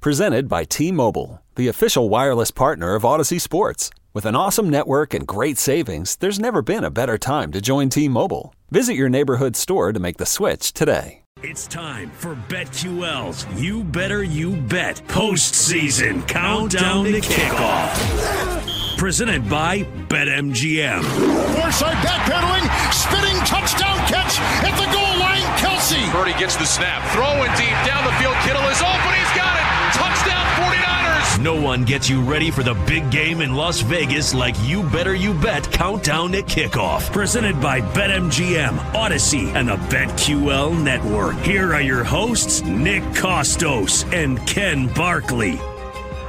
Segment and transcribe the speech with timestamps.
[0.00, 3.90] Presented by T Mobile, the official wireless partner of Audacy Sports.
[4.14, 7.88] With an awesome network and great savings, there's never been a better time to join
[7.88, 8.54] T Mobile.
[8.70, 11.22] Visit your neighborhood store to make the switch today.
[11.42, 18.98] It's time for BetQL's You Better You Bet postseason countdown to kickoff.
[18.98, 21.02] Presented by BetMGM.
[21.60, 25.42] Foresight backpedaling, spinning touchdown catch at the goal line.
[25.58, 26.08] Kelce.
[26.12, 28.36] Purdy gets the snap, throwing deep down the field.
[28.44, 29.14] Kittle is open.
[29.18, 29.57] He's got it.
[31.38, 31.42] Touchdown 49ers.
[31.42, 35.14] No one gets you ready for the big game in Las Vegas like You Better
[35.14, 37.12] You Bet Countdown to Kickoff.
[37.12, 41.36] Presented by BetMGM, Audacy, and the BetQL Network.
[41.38, 45.58] Here are your hosts, Nick Kostos and Ken Barkley.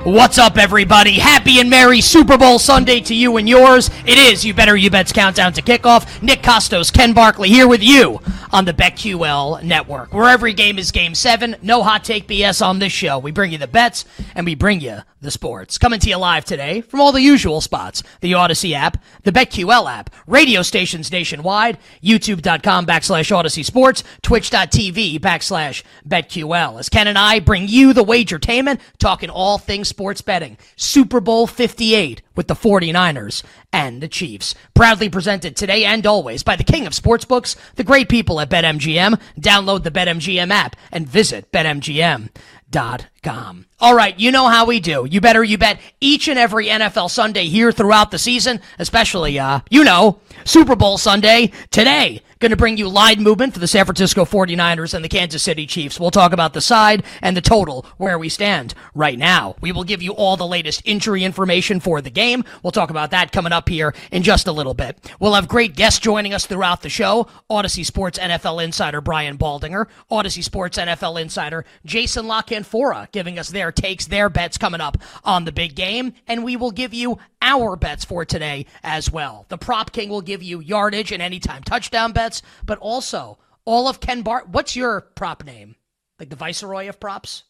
[0.05, 1.19] What's up, everybody?
[1.19, 3.89] Happy and merry Super Bowl Sunday to you and yours.
[4.05, 6.21] It is You Better You Bet's countdown to kickoff.
[6.21, 10.91] Nick Kostos, Ken Barkley here with you on the BetQL network, where every game is
[10.91, 11.55] game seven.
[11.61, 13.19] No hot take BS on this show.
[13.19, 15.77] We bring you the bets and we bring you the sports.
[15.77, 19.91] Coming to you live today from all the usual spots the Audacy app, the BetQL
[19.91, 26.79] app, radio stations nationwide, youtube.com backslash Audacy Sports, twitch.tv backslash BetQL.
[26.79, 30.57] As Ken and I bring you the wagertainment, talking all things sports betting.
[30.75, 34.55] Super Bowl 58 with the 49ers and the Chiefs.
[34.73, 39.19] Proudly presented today and always by the king of sportsbooks, the great people at BetMGM.
[39.37, 42.29] Download the BetMGM app and visit BetMGM
[42.71, 43.68] dot com.
[43.81, 45.07] All right, you know how we do.
[45.09, 49.61] You better you bet each and every NFL Sunday here throughout the season, especially uh,
[49.69, 52.21] you know, Super Bowl Sunday today.
[52.39, 55.67] Going to bring you line movement for the San Francisco 49ers and the Kansas City
[55.67, 55.99] Chiefs.
[55.99, 59.57] We'll talk about the side and the total where we stand right now.
[59.59, 62.45] We will give you all the latest injury information for the game.
[62.63, 65.13] We'll talk about that coming up here in just a little bit.
[65.19, 67.27] We'll have great guests joining us throughout the show.
[67.51, 73.49] Audacy Sports NFL insider Brian Baldinger, Audacy Sports NFL insider Jason La Canfora giving us
[73.49, 77.17] their takes, their bets coming up on the big game, and we will give you
[77.41, 79.45] our bets for today as well.
[79.49, 83.99] The Prop King will give you yardage and anytime touchdown bets, but also all of
[83.99, 84.49] Ken Bart.
[84.49, 85.75] What's your prop name?
[86.19, 87.43] Like the Viceroy of props?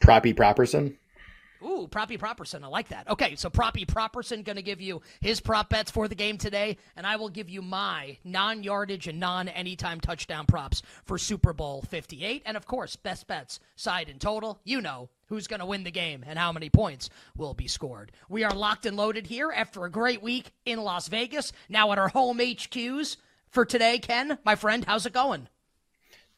[0.00, 0.96] Proppy Properson.
[1.62, 2.62] Ooh, Proppy Properson.
[2.62, 3.08] I like that.
[3.08, 6.76] Okay, so Proppy Properson going to give you his prop bets for the game today,
[6.96, 11.52] and I will give you my non yardage and non anytime touchdown props for Super
[11.52, 12.42] Bowl 58.
[12.46, 14.60] And of course, best bets, side and total.
[14.64, 18.12] You know who's going to win the game and how many points will be scored.
[18.28, 21.98] We are locked and loaded here after a great week in Las Vegas, now at
[21.98, 23.16] our home HQs
[23.50, 23.98] for today.
[23.98, 25.48] Ken, my friend, how's it going?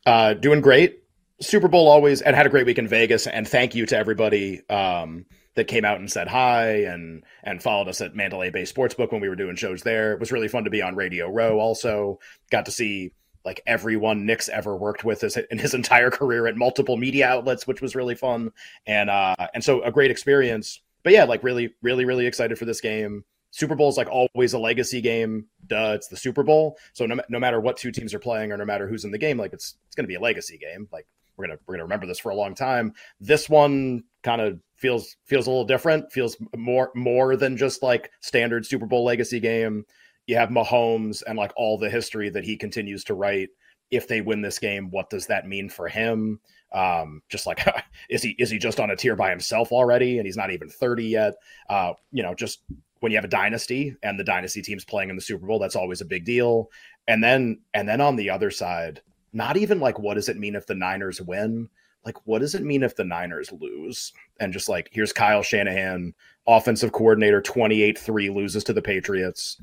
[0.07, 1.05] Uh, doing great.
[1.43, 3.27] Super Bowl always and had a great week in Vegas.
[3.27, 5.25] And thank you to everybody um,
[5.55, 9.21] that came out and said hi and and followed us at Mandalay Bay Sportsbook when
[9.21, 10.13] we were doing shows there.
[10.13, 11.59] It was really fun to be on Radio Row.
[11.59, 12.19] Also,
[12.51, 13.13] got to see
[13.45, 17.81] like everyone Nick's ever worked with in his entire career at multiple media outlets, which
[17.81, 18.53] was really fun.
[18.87, 20.81] And uh, and so a great experience.
[21.03, 23.25] But yeah, like really, really, really excited for this game.
[23.53, 25.47] Super Bowl is like always a legacy game.
[25.67, 26.77] Duh, it's the Super Bowl.
[26.93, 29.19] So no, no matter what two teams are playing or no matter who's in the
[29.19, 30.89] game, like it's it's going to be a legacy game.
[30.93, 31.07] Like
[31.41, 32.93] we're gonna we're gonna remember this for a long time.
[33.19, 36.13] This one kind of feels feels a little different.
[36.13, 39.85] Feels more more than just like standard Super Bowl legacy game.
[40.27, 43.49] You have Mahomes and like all the history that he continues to write.
[43.91, 46.41] If they win this game, what does that mean for him?
[46.73, 47.67] Um, just like
[48.11, 50.69] is he is he just on a tier by himself already, and he's not even
[50.69, 51.35] thirty yet?
[51.69, 52.61] Uh, you know, just
[53.01, 55.77] when you have a dynasty and the dynasty teams playing in the Super Bowl, that's
[55.77, 56.71] always a big deal.
[57.09, 59.01] And then and then on the other side,
[59.33, 61.69] not even like what does it mean if the Niners win?
[62.05, 64.13] Like what does it mean if the Niners lose?
[64.39, 66.15] And just like here's Kyle Shanahan,
[66.47, 69.61] offensive coordinator, 28-3 loses to the Patriots.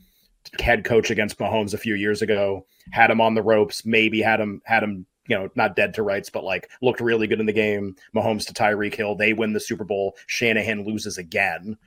[0.62, 4.40] Head coach against Mahomes a few years ago, had him on the ropes, maybe had
[4.40, 7.46] him had him you know, not dead to rights, but like looked really good in
[7.46, 7.96] the game.
[8.16, 10.16] Mahomes to Tyreek Hill, they win the Super Bowl.
[10.26, 11.78] Shanahan loses again.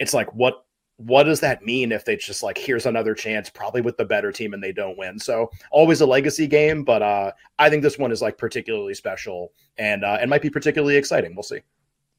[0.00, 0.64] It's like what
[0.96, 4.30] what does that mean if they just like here's another chance, probably with the better
[4.30, 5.18] team, and they don't win?
[5.18, 9.52] So always a legacy game, but uh, I think this one is like particularly special
[9.76, 11.34] and uh, and might be particularly exciting.
[11.34, 11.60] We'll see.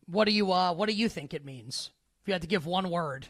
[0.07, 1.91] What do you uh, what do you think it means?
[2.21, 3.27] If you had to give one word.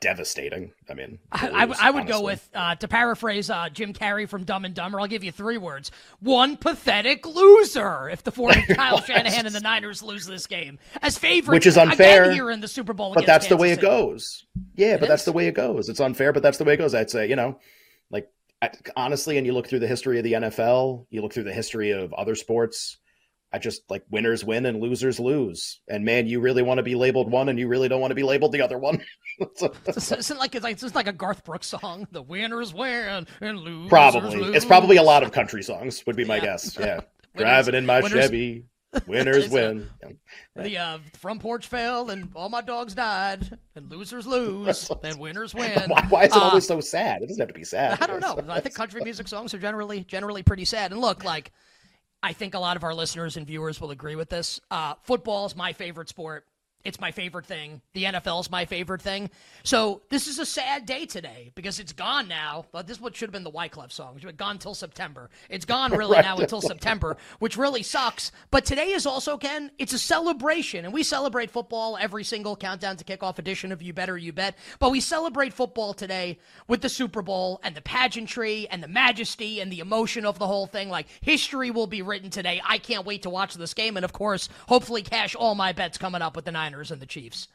[0.00, 0.72] Devastating.
[0.88, 2.04] I mean, I, I, I, would honestly.
[2.04, 5.00] go with uh, to paraphrase uh, Jim Carrey from Dumb and Dumber.
[5.00, 5.90] I'll give you three words:
[6.20, 8.08] one pathetic loser.
[8.10, 11.78] If the four Kyle Shanahan and the Niners lose this game as favorites, which is
[11.78, 13.86] unfair here in the Super Bowl, but that's Kansas the way City.
[13.86, 14.46] it goes.
[14.74, 15.08] Yeah, it but is?
[15.08, 15.88] that's the way it goes.
[15.88, 16.94] It's unfair, but that's the way it goes.
[16.94, 17.58] I'd say, you know,
[18.10, 18.28] like
[18.96, 21.90] honestly, and you look through the history of the NFL, you look through the history
[21.92, 22.98] of other sports
[23.52, 25.80] I just like winners win and losers lose.
[25.88, 28.16] And man, you really want to be labeled one, and you really don't want to
[28.16, 29.02] be labeled the other one.
[29.56, 29.72] so,
[30.16, 32.08] isn't like it's like it's like a Garth Brooks song.
[32.10, 34.36] The winners win and losers probably.
[34.36, 34.56] Lose.
[34.56, 36.04] It's probably a lot of country songs.
[36.06, 36.44] Would be my yeah.
[36.44, 36.78] guess.
[36.78, 37.00] Yeah,
[37.34, 38.64] winners, driving in my winners, Chevy.
[39.06, 39.88] Winners win.
[40.54, 45.54] The uh, front porch fell and all my dogs died, and losers lose, and winners
[45.54, 45.84] win.
[45.86, 47.22] Why, why is it uh, always so sad?
[47.22, 48.02] It doesn't have to be sad.
[48.02, 48.38] I don't know.
[48.52, 50.92] I think country music songs are generally generally pretty sad.
[50.92, 51.52] And look, like
[52.22, 54.60] I think a lot of our listeners and viewers will agree with this.
[54.70, 56.46] Uh, football is my favorite sport.
[56.84, 57.80] It's my favorite thing.
[57.94, 59.30] The NFL is my favorite thing.
[59.62, 62.64] So this is a sad day today because it's gone now.
[62.72, 64.14] But this is what should have been the Wyclef song.
[64.16, 65.30] It's been gone till September.
[65.48, 66.24] It's gone really Right.
[66.24, 68.32] now until September, which really sucks.
[68.50, 70.84] But today is also, Ken, it's a celebration.
[70.84, 74.58] And we celebrate football every single countdown to kickoff edition of You Better You Bet.
[74.80, 79.60] But we celebrate football today with the Super Bowl and the pageantry and the majesty
[79.60, 80.88] and the emotion of the whole thing.
[80.88, 82.60] Like history will be written today.
[82.66, 83.96] I can't wait to watch this game.
[83.96, 87.06] And of course, hopefully cash all my bets coming up with the Niners and the
[87.06, 87.48] Chiefs.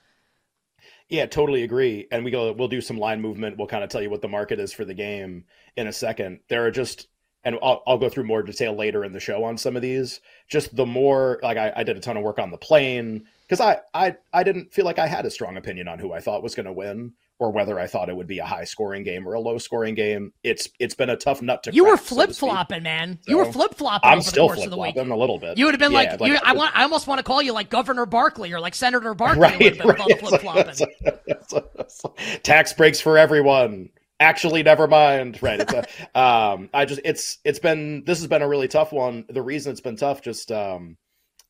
[1.09, 2.07] Yeah, totally agree.
[2.11, 3.57] And we go, we'll do some line movement.
[3.57, 6.39] We'll kind of tell you what the market is for the game in a second.
[6.49, 7.07] There are just,
[7.43, 10.21] and I'll, I'll go through more detail later in the show on some of these.
[10.49, 13.61] Just the more, like I, I did a ton of work on the plane because
[13.61, 16.43] I, I, I didn't feel like I had a strong opinion on who I thought
[16.43, 19.27] was going to win or whether I thought it would be a high scoring game
[19.27, 20.33] or a low scoring game.
[20.43, 21.69] It's, it's been a tough nut to.
[21.69, 21.75] Crack.
[21.75, 23.19] You were crack, so to flip flopping, man.
[23.27, 24.09] you were flip flopping.
[24.09, 24.95] I'm still flip of the week.
[24.95, 25.57] flopping a little bit.
[25.57, 26.75] You would have been Yeah, like, you, I want.
[26.75, 29.41] I almost want to call you like Governor Barkley or like Senator Barkley.
[29.41, 30.75] right, would have been with flip right.
[30.75, 32.39] flopping.
[32.43, 33.89] Tax breaks for everyone.
[34.19, 35.41] Actually, never mind.
[35.41, 35.59] Right.
[35.59, 39.25] It's a, um, I just, it's, it's been, this has been a really tough one.
[39.29, 40.97] The reason it's been tough, just, um,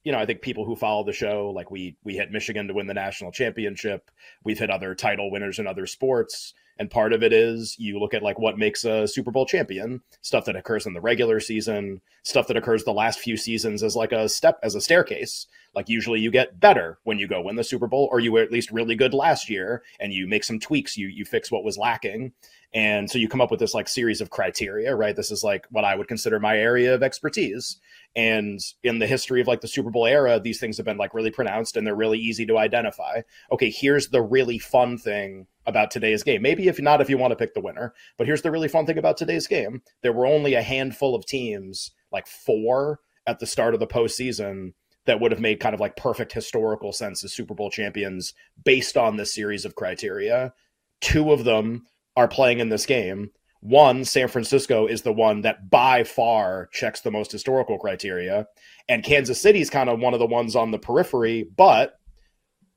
[0.03, 2.73] you know, I think people who follow the show, like we, we hit Michigan to
[2.73, 4.09] win the national championship.
[4.43, 6.53] We've hit other title winners in other sports.
[6.79, 10.01] And part of it is you look at like what makes a Super Bowl champion,
[10.21, 13.95] stuff that occurs in the regular season, stuff that occurs the last few seasons as
[13.95, 15.47] like a step, as a staircase.
[15.77, 18.41] Like usually you get better when you go win the Super Bowl, or you were
[18.41, 21.63] at least really good last year and you make some tweaks, you you fix what
[21.63, 22.33] was lacking.
[22.73, 25.15] And so you come up with this like series of criteria, right?
[25.15, 27.79] This is like what I would consider my area of expertise.
[28.15, 31.13] And in the history of like the Super Bowl era, these things have been like
[31.13, 33.21] really pronounced and they're really easy to identify.
[33.51, 36.41] Okay, here's the really fun thing about today's game.
[36.41, 38.87] Maybe if not, if you want to pick the winner, but here's the really fun
[38.87, 39.83] thing about today's game.
[40.01, 44.73] There were only a handful of teams, like four at the start of the postseason,
[45.07, 48.33] that would have made kind of like perfect historical sense as Super Bowl champions
[48.63, 50.53] based on this series of criteria.
[51.01, 53.31] Two of them are playing in this game.
[53.61, 58.47] One, San Francisco, is the one that by far checks the most historical criteria.
[58.87, 61.99] And Kansas City is kind of one of the ones on the periphery, but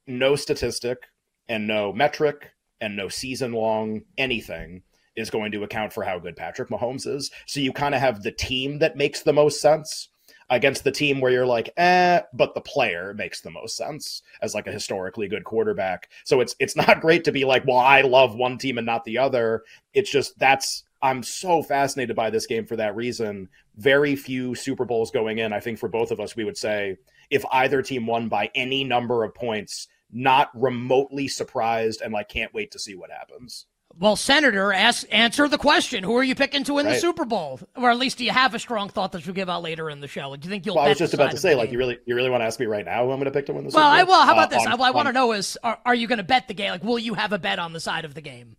[0.06, 0.98] no statistic
[1.48, 4.82] and no metric and no season long anything
[5.16, 7.30] is going to account for how good Patrick Mahomes is.
[7.46, 10.09] So you kind of have the team that makes the most sense
[10.50, 14.54] against the team where you're like, eh, but the player makes the most sense as
[14.54, 16.10] like a historically good quarterback.
[16.24, 19.04] So it's it's not great to be like, well, I love one team and not
[19.04, 19.62] the other.
[19.94, 23.48] It's just that's I'm so fascinated by this game for that reason.
[23.76, 25.52] Very few Super Bowls going in.
[25.52, 26.98] I think for both of us, we would say
[27.30, 32.52] if either team won by any number of points, not remotely surprised and like can't
[32.52, 33.66] wait to see what happens.
[33.98, 37.60] Well, Senator, ask answer the question: Who are you picking to win the Super Bowl?
[37.76, 40.00] Or at least do you have a strong thought that you'll give out later in
[40.00, 40.34] the show?
[40.36, 40.76] Do you think you'll?
[40.76, 41.74] Well, I was just about to say, like, game?
[41.74, 43.46] you really, you really want to ask me right now who I'm going to pick
[43.46, 44.12] to win the Well, Super I, Bowl?
[44.12, 44.66] well, how about Uh, this?
[44.66, 46.70] on- what I want to know is: are, are you going to bet the game?
[46.70, 48.56] Like, will you have a bet on the side of the game?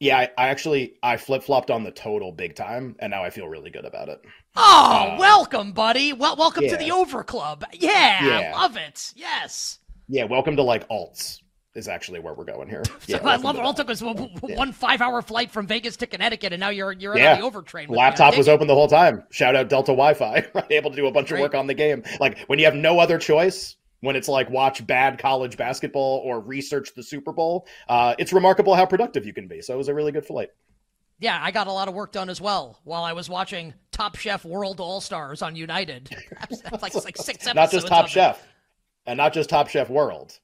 [0.00, 3.30] Yeah, I, I actually I flip flopped on the total big time, and now I
[3.30, 4.20] feel really good about it.
[4.56, 6.12] Oh, Uh, welcome, buddy.
[6.14, 7.64] Well, welcome to the Over Club.
[7.74, 8.52] Yeah, Yeah.
[8.54, 9.12] I love it.
[9.16, 9.78] Yes.
[10.08, 11.40] Yeah, welcome to like alts
[11.74, 12.82] is actually where we're going here.
[13.06, 13.62] Yeah, I love it.
[13.62, 17.32] All took us one five-hour flight from Vegas to Connecticut, and now you're you're Yeah.
[17.34, 17.88] on the over train.
[17.88, 18.02] with me.
[18.02, 19.24] Laptop was open the whole time.
[19.30, 20.46] Shout out Delta Wi-Fi.
[20.70, 21.38] Able to do a bunch Great.
[21.40, 22.02] of work on the game.
[22.20, 26.40] Like when you have no other choice, when it's like watch bad college basketball or
[26.40, 29.60] research the Super Bowl, uh, it's remarkable how productive you can be.
[29.62, 30.48] So it was a really good flight.
[31.18, 34.16] Yeah, I got a lot of work done as well while I was watching Top
[34.16, 36.10] Chef World All Stars on United.
[36.50, 37.54] That's like, like six episodes.
[37.54, 38.12] not just Top of it.
[38.12, 38.42] Chef,
[39.06, 40.38] and not just Top Chef World.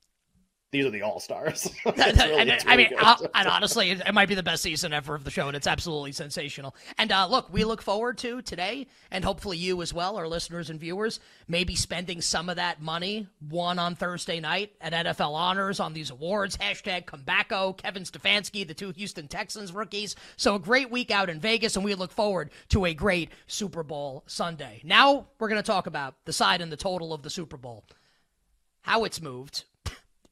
[0.71, 1.71] These are the all stars.
[1.87, 2.91] and, I mean,
[3.35, 5.67] and honestly, it, it, might be the best season ever of the show, and it's
[5.67, 6.77] absolutely sensational.
[6.99, 10.69] And uh, look, we look forward to today, and hopefully you as well, our listeners
[10.69, 15.81] and viewers, maybe spending some of that money, one on Thursday night at NFL Honors
[15.81, 16.59] on these awards.
[16.59, 20.17] Hashtag Comebaco, Kevin Stefanski, the two Houston Texans rookies.
[20.37, 23.83] So a great week out in Vegas, and we look forward to a great Super
[23.83, 24.83] Bowl Sunday.
[24.85, 27.87] Now we're going to talk about the side and the total of the Super Bowl,
[28.83, 29.65] how it's moved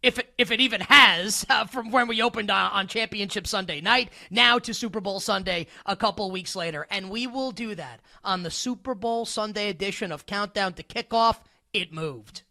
[0.06, 3.80] if it, if it even has, uh, from when we opened uh, on Championship Sunday
[3.80, 6.86] night, now to Super Bowl Sunday a couple weeks later.
[6.90, 11.40] And we will do that on the Super Bowl Sunday edition of Countdown to Kickoff.
[11.72, 12.42] It moved.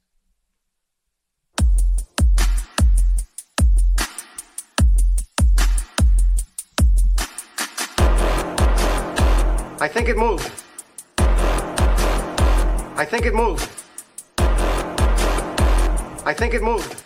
[9.77, 10.51] I think it moved.
[12.97, 13.69] I think it moved.
[16.27, 17.04] I think it moved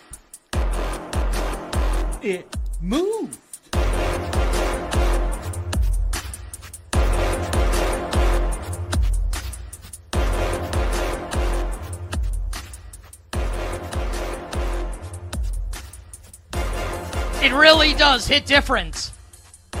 [2.22, 3.38] it moved.
[17.42, 19.12] It really does hit different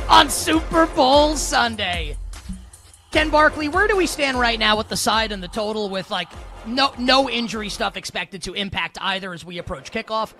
[0.08, 2.16] on Super Bowl Sunday.
[3.10, 6.10] Ken Barkley, where do we stand right now with the side and the total with
[6.10, 6.28] like
[6.66, 10.32] no no injury stuff expected to impact either as we approach kickoff?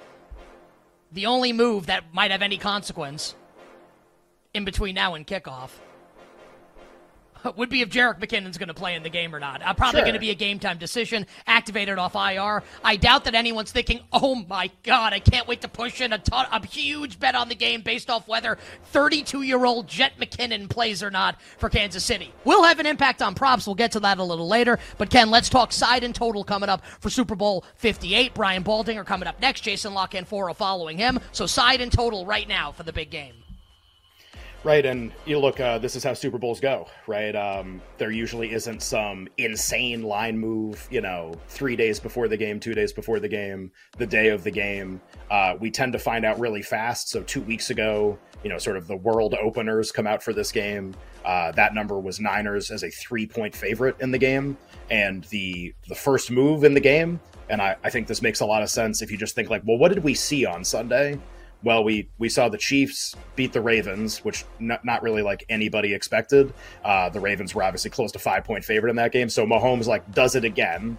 [1.12, 3.34] The only move that might have any consequence
[4.54, 5.70] in between now and kickoff
[7.56, 9.62] would be if Jerick McKinnon's going to play in the game or not.
[9.62, 10.04] Uh, probably sure.
[10.04, 12.62] going to be a game time decision, activated off IR.
[12.84, 16.18] I doubt that anyone's thinking, "Oh my God, I can't wait to push in a,
[16.18, 18.58] ton, a huge bet on the game based off whether
[18.92, 23.66] 32-year-old Jet McKinnon plays or not for Kansas City." Will have an impact on props.
[23.66, 24.78] We'll get to that a little later.
[24.98, 28.34] But Ken, let's talk side and total coming up for Super Bowl 58.
[28.34, 29.62] Brian Baldinger coming up next.
[29.62, 31.20] Jason La Canfora following him.
[31.32, 33.39] So side and total right now for the big game.
[34.62, 37.34] Right, and you look, uh, this is how Super Bowls go, right?
[37.34, 42.60] Um, there usually isn't some insane line move, you know, three days before the game,
[42.60, 45.00] two days before the game, the day of the game.
[45.30, 47.08] Uh, we tend to find out really fast.
[47.08, 50.52] So, two weeks ago, you know, sort of the world openers come out for this
[50.52, 50.94] game.
[51.24, 54.58] Uh, that number was Niners as a three point favorite in the game.
[54.90, 58.46] And the the first move in the game, and I, I think this makes a
[58.46, 61.18] lot of sense if you just think like, well, what did we see on Sunday?
[61.62, 65.94] Well, we we saw the Chiefs beat the Ravens, which not, not really like anybody
[65.94, 66.52] expected.
[66.84, 69.86] Uh, the Ravens were obviously close to five point favorite in that game, so Mahomes
[69.86, 70.96] like does it again,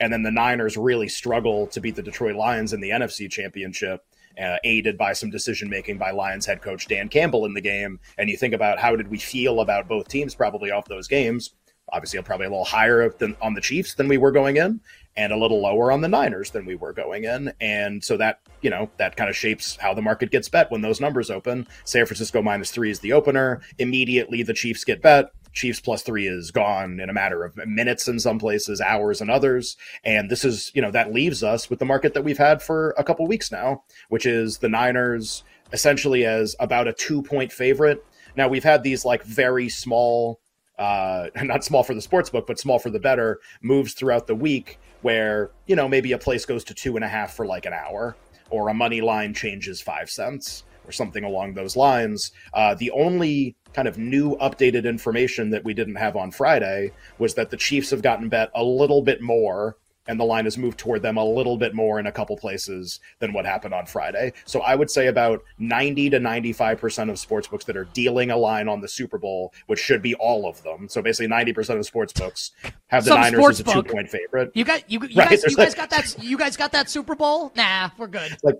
[0.00, 4.04] and then the Niners really struggle to beat the Detroit Lions in the NFC Championship.
[4.36, 8.00] Uh, aided by some decision making by Lions head coach Dan Campbell in the game.
[8.18, 11.54] And you think about how did we feel about both teams probably off those games.
[11.92, 14.80] Obviously, probably a little higher than on the Chiefs than we were going in,
[15.16, 17.52] and a little lower on the Niners than we were going in.
[17.60, 20.80] And so that, you know, that kind of shapes how the market gets bet when
[20.80, 21.66] those numbers open.
[21.84, 23.60] San Francisco minus three is the opener.
[23.78, 25.30] Immediately the Chiefs get bet.
[25.52, 29.30] Chiefs plus three is gone in a matter of minutes in some places, hours in
[29.30, 29.76] others.
[30.04, 32.92] And this is, you know, that leaves us with the market that we've had for
[32.98, 38.04] a couple weeks now, which is the Niners essentially as about a two point favorite.
[38.36, 40.40] Now we've had these like very small
[40.78, 44.34] uh, not small for the sports book, but small for the better moves throughout the
[44.34, 47.66] week where you know maybe a place goes to two and a half for like
[47.66, 48.16] an hour
[48.50, 52.32] or a money line changes five cents or something along those lines.
[52.52, 57.34] Uh, the only kind of new updated information that we didn't have on friday was
[57.34, 59.76] that the chiefs have gotten bet a little bit more
[60.06, 63.00] and the line has moved toward them a little bit more in a couple places
[63.18, 64.32] than what happened on Friday.
[64.44, 68.68] So I would say about 90 to 95% of sportsbooks that are dealing a line
[68.68, 70.88] on the Super Bowl, which should be all of them.
[70.88, 72.50] So basically 90% of sportsbooks
[72.88, 74.50] have the Some Niners as a two point favorite.
[74.54, 75.30] You got you, you right?
[75.30, 77.52] guys you guys got that you guys got that Super Bowl?
[77.56, 78.36] Nah, we're good.
[78.42, 78.56] Like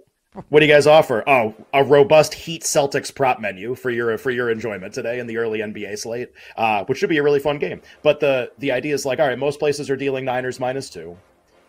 [0.48, 1.22] what do you guys offer?
[1.28, 5.36] Oh, a robust Heat Celtics prop menu for your for your enjoyment today in the
[5.36, 7.80] early NBA slate, uh, which should be a really fun game.
[8.02, 11.16] But the the idea is like, all right, most places are dealing Niners minus two.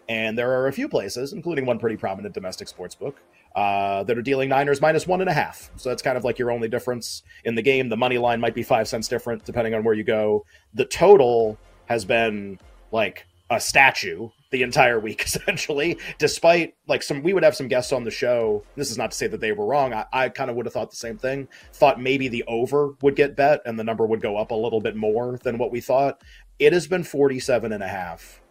[0.08, 3.18] And there are a few places, including one pretty prominent domestic sports book,
[3.56, 5.72] uh, that are dealing Niners minus one and a half.
[5.78, 7.90] So that's kind of like your only difference in the game.
[7.90, 10.46] The money line might be five cents different depending on where you go.
[10.74, 12.60] The total has been
[12.92, 17.92] like a statue the entire week essentially despite like some we would have some guests
[17.92, 20.50] on the show this is not to say that they were wrong i, I kind
[20.50, 23.78] of would have thought the same thing thought maybe the over would get bet and
[23.78, 26.22] the number would go up a little bit more than what we thought
[26.58, 28.42] it has been 47 and a half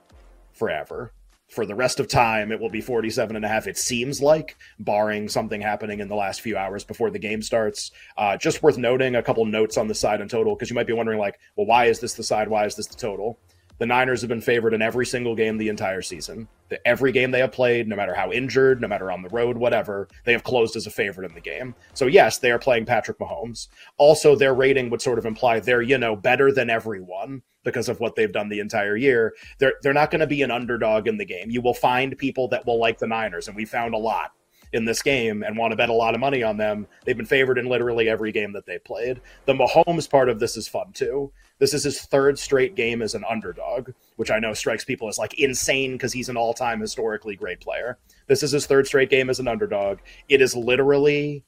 [0.53, 1.13] forever
[1.55, 4.57] for the rest of time it will be 47 and a half it seems like
[4.81, 7.93] barring something happening in the last few hours before the game starts.
[8.17, 10.87] Uh, just worth noting a couple notes on the side and total because you might
[10.87, 12.49] be wondering like well why is this the side?
[12.49, 13.39] Why is this the total?
[13.79, 16.47] The niners have been favored in every single game the entire season.
[16.69, 19.57] The, every game they have played no matter how injured no matter on the road
[19.57, 21.75] whatever they have closed as a favorite in the game.
[21.95, 23.69] So yes they are playing patrick mahomes.
[23.97, 28.01] Also their rating would sort of imply they're you know better than everyone because of
[28.01, 29.35] what they've done the entire year.
[29.59, 31.51] They're they're not going to be an underdog in the game.
[31.51, 34.33] You will find people that will like the Niners, and we found a lot
[34.75, 36.87] in this game and want to bet a lot of money on them.
[37.05, 39.21] They've been favored in literally every game that they've played.
[39.47, 41.33] The Mahomes part of this is fun too.
[41.61, 45.17] This is his third straight game as an underdog, which I know strikes people as
[45.17, 47.99] like insane because he's an all-time historically great player.
[48.27, 50.01] This is his third straight game as an underdog.
[50.29, 51.45] It is literally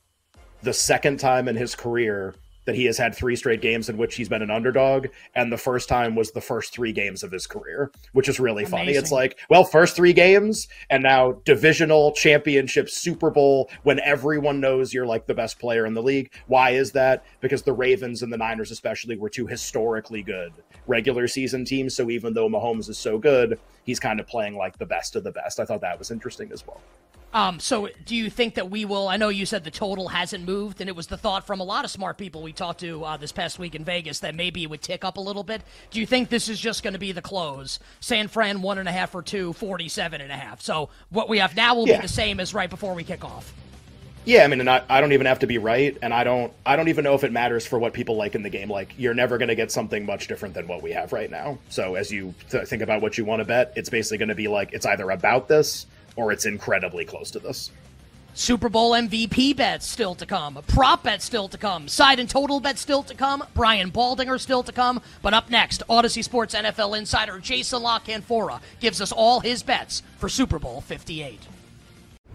[0.62, 2.34] the second time in his career
[2.66, 5.56] that he has had three straight games in which he's been an underdog, and the
[5.56, 8.78] first time was the first three games of his career, which is really Amazing.
[8.78, 8.92] funny.
[8.92, 14.92] It's like, well, first three games, and now divisional championship, Super Bowl, when everyone knows
[14.92, 16.32] you're like the best player in the league.
[16.46, 17.24] Why is that?
[17.40, 20.52] Because the Ravens and the Niners, especially, were two historically good
[20.86, 21.96] regular season teams.
[21.96, 25.24] So even though Mahomes is so good, he's kind of playing like the best of
[25.24, 25.60] the best.
[25.60, 26.80] I thought that was interesting as well.
[27.36, 29.08] Um, so, do you think that we will?
[29.08, 31.64] I know you said the total hasn't moved, and it was the thought from a
[31.64, 34.62] lot of smart people we talked to uh, this past week in Vegas that maybe
[34.62, 35.60] it would tick up a little bit.
[35.90, 37.78] Do you think this is just going to be the close?
[38.00, 40.62] San Fran one and a half or two, 47 and a half.
[40.62, 41.98] So, what we have now will yeah.
[41.98, 43.52] be the same as right before we kick off.
[44.24, 46.54] Yeah, I mean, and I, I don't even have to be right, and I don't
[46.64, 48.70] I don't even know if it matters for what people like in the game.
[48.70, 51.58] Like, you're never going to get something much different than what we have right now.
[51.68, 54.34] So, as you th- think about what you want to bet, it's basically going to
[54.34, 55.84] be like it's either about this
[56.16, 57.70] or it's incredibly close to this.
[58.34, 60.58] Super Bowl MVP bets still to come.
[60.66, 61.88] Prop bets still to come.
[61.88, 63.42] Side and total bets still to come.
[63.54, 65.00] Brian Baldinger still to come.
[65.22, 70.02] But up next, Audacy Sports NFL insider Jason La Canfora gives us all his bets
[70.18, 71.40] for Super Bowl 58.